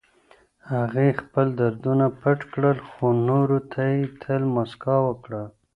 هغې 0.73 1.07
خپل 1.21 1.47
دردونه 1.61 2.05
پټ 2.21 2.39
کړل، 2.53 2.77
خو 2.89 3.05
نورو 3.27 3.59
ته 3.71 3.81
يې 3.93 4.01
تل 4.21 4.41
مسکا 4.55 4.95
ورکړه. 5.05 5.43